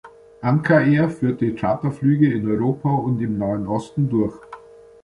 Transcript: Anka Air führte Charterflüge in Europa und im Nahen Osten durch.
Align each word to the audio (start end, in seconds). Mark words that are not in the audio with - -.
Anka 0.41 0.79
Air 0.79 1.11
führte 1.11 1.53
Charterflüge 1.53 2.33
in 2.33 2.49
Europa 2.49 2.89
und 2.89 3.21
im 3.21 3.37
Nahen 3.37 3.67
Osten 3.67 4.09
durch. 4.09 4.33